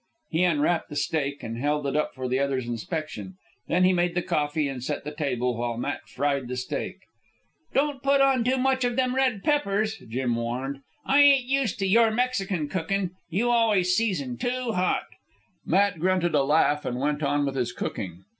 [0.31, 3.35] He unwrapped the steak and held it up for the other's inspection.
[3.67, 7.01] Then he made the coffee and set the table, while Matt fried the steak.
[7.75, 10.79] "Don't put on too much of them red peppers," Jim warned.
[11.05, 13.11] "I ain't used to your Mexican cookin'.
[13.29, 15.03] You always season too hot."
[15.67, 18.23] Matt grunted a laugh and went on with his cooking.